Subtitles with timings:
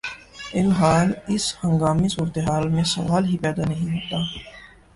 [0.53, 4.17] ی الحال اس ہنگامی صورتحال میں سوال ہی پیدا نہیں ہوتا